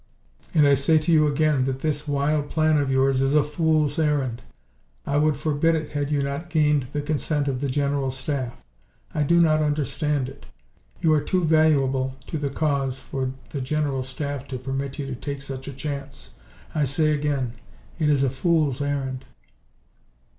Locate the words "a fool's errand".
3.35-4.41, 18.23-19.23